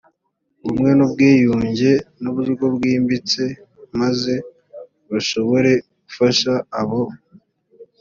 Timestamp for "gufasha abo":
6.05-7.01